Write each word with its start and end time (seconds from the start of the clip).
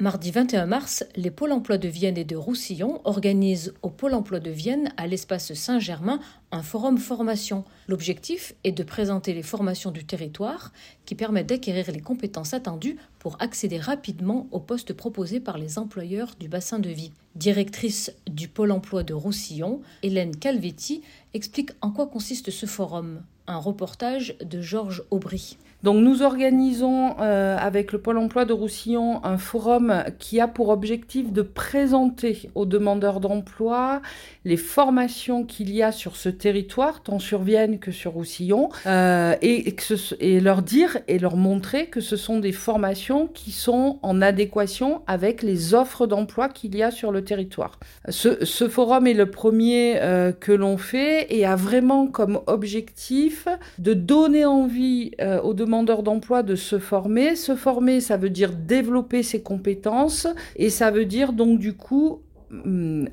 Mardi 0.00 0.30
21 0.30 0.64
mars, 0.64 1.04
les 1.14 1.30
pôles 1.30 1.52
emploi 1.52 1.76
de 1.76 1.86
Vienne 1.86 2.16
et 2.16 2.24
de 2.24 2.34
Roussillon 2.34 3.02
organisent 3.04 3.74
au 3.82 3.90
pôle 3.90 4.14
emploi 4.14 4.40
de 4.40 4.50
Vienne, 4.50 4.94
à 4.96 5.06
l'espace 5.06 5.52
Saint-Germain, 5.52 6.20
un 6.52 6.62
forum 6.62 6.96
formation. 6.96 7.66
L'objectif 7.86 8.54
est 8.64 8.72
de 8.72 8.82
présenter 8.82 9.34
les 9.34 9.42
formations 9.42 9.90
du 9.90 10.06
territoire 10.06 10.72
qui 11.04 11.14
permettent 11.14 11.50
d'acquérir 11.50 11.92
les 11.92 12.00
compétences 12.00 12.54
attendues 12.54 12.96
pour 13.18 13.36
accéder 13.40 13.78
rapidement 13.78 14.48
aux 14.52 14.60
postes 14.60 14.94
proposés 14.94 15.38
par 15.38 15.58
les 15.58 15.78
employeurs 15.78 16.34
du 16.40 16.48
bassin 16.48 16.78
de 16.78 16.88
vie. 16.88 17.12
Directrice 17.36 18.12
du 18.28 18.48
pôle 18.48 18.72
emploi 18.72 19.04
de 19.04 19.14
Roussillon, 19.14 19.80
Hélène 20.02 20.36
Calvetti 20.36 21.02
explique 21.32 21.70
en 21.80 21.90
quoi 21.90 22.06
consiste 22.06 22.50
ce 22.50 22.66
forum. 22.66 23.22
Un 23.46 23.58
reportage 23.58 24.36
de 24.44 24.60
Georges 24.60 25.04
Aubry. 25.10 25.56
Donc 25.82 25.96
nous 25.96 26.22
organisons 26.22 27.16
euh, 27.20 27.56
avec 27.58 27.92
le 27.92 28.00
Pôle 28.00 28.18
emploi 28.18 28.44
de 28.44 28.52
Roussillon 28.52 29.24
un 29.24 29.38
forum 29.38 30.04
qui 30.18 30.38
a 30.38 30.46
pour 30.46 30.68
objectif 30.68 31.32
de 31.32 31.40
présenter 31.40 32.50
aux 32.54 32.66
demandeurs 32.66 33.18
d'emploi 33.18 34.02
les 34.44 34.58
formations 34.58 35.44
qu'il 35.44 35.74
y 35.74 35.82
a 35.82 35.90
sur 35.90 36.16
ce 36.16 36.28
territoire, 36.28 37.02
tant 37.02 37.18
sur 37.18 37.42
Vienne 37.42 37.78
que 37.78 37.92
sur 37.92 38.12
Roussillon, 38.12 38.68
euh, 38.86 39.34
et, 39.40 39.68
et, 39.68 39.72
que 39.72 39.82
ce, 39.82 40.14
et, 40.20 40.40
leur 40.40 40.60
dire 40.60 40.98
et 41.08 41.18
leur 41.18 41.36
montrer 41.36 41.86
que 41.86 42.00
ce 42.00 42.16
sont 42.16 42.40
des 42.40 42.52
formations 42.52 43.26
qui 43.26 43.50
sont 43.50 43.98
en 44.02 44.20
adéquation 44.20 45.00
avec 45.06 45.42
les 45.42 45.72
offres 45.72 46.06
d'emploi 46.06 46.50
qu'il 46.50 46.76
y 46.76 46.82
a 46.82 46.90
sur 46.90 47.10
territoire. 47.20 47.78
Ce, 48.08 48.44
ce 48.44 48.68
forum 48.68 49.06
est 49.06 49.14
le 49.14 49.30
premier 49.30 50.00
euh, 50.00 50.32
que 50.32 50.52
l'on 50.52 50.76
fait 50.76 51.26
et 51.30 51.46
a 51.46 51.56
vraiment 51.56 52.06
comme 52.06 52.40
objectif 52.46 53.48
de 53.78 53.94
donner 53.94 54.44
envie 54.44 55.12
euh, 55.20 55.40
aux 55.40 55.54
demandeurs 55.54 56.02
d'emploi 56.02 56.42
de 56.42 56.54
se 56.54 56.78
former. 56.78 57.36
Se 57.36 57.56
former, 57.56 58.00
ça 58.00 58.16
veut 58.16 58.30
dire 58.30 58.52
développer 58.52 59.22
ses 59.22 59.42
compétences 59.42 60.26
et 60.56 60.70
ça 60.70 60.90
veut 60.90 61.04
dire 61.04 61.32
donc 61.32 61.58
du 61.58 61.74
coup 61.74 62.22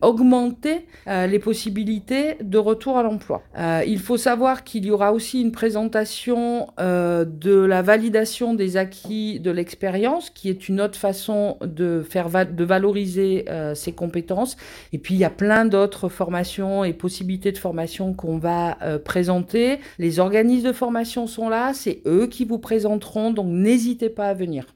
augmenter 0.00 0.86
euh, 1.06 1.26
les 1.26 1.38
possibilités 1.38 2.36
de 2.40 2.58
retour 2.58 2.96
à 2.96 3.02
l'emploi. 3.02 3.42
Euh, 3.58 3.82
il 3.86 3.98
faut 3.98 4.16
savoir 4.16 4.64
qu'il 4.64 4.86
y 4.86 4.90
aura 4.90 5.12
aussi 5.12 5.40
une 5.40 5.52
présentation 5.52 6.68
euh, 6.80 7.24
de 7.24 7.54
la 7.54 7.82
validation 7.82 8.54
des 8.54 8.76
acquis 8.76 9.38
de 9.40 9.50
l'expérience, 9.50 10.30
qui 10.30 10.48
est 10.48 10.68
une 10.68 10.80
autre 10.80 10.98
façon 10.98 11.58
de 11.60 12.02
faire 12.08 12.28
va 12.28 12.44
de 12.44 12.64
valoriser 12.64 13.44
ses 13.74 13.92
compétences. 13.92 14.56
Et 14.92 14.98
puis 14.98 15.14
il 15.14 15.18
y 15.18 15.24
a 15.24 15.30
plein 15.30 15.64
d'autres 15.64 16.08
formations 16.08 16.84
et 16.84 16.92
possibilités 16.92 17.52
de 17.52 17.58
formation 17.58 18.14
qu'on 18.14 18.38
va 18.38 18.76
présenter. 19.04 19.78
Les 19.98 20.18
organismes 20.18 20.68
de 20.68 20.72
formation 20.72 21.26
sont 21.26 21.48
là, 21.48 21.72
c'est 21.74 22.00
eux 22.06 22.26
qui 22.26 22.44
vous 22.44 22.58
présenteront, 22.58 23.30
donc 23.30 23.46
n'hésitez 23.48 24.08
pas 24.08 24.28
à 24.28 24.34
venir. 24.34 24.75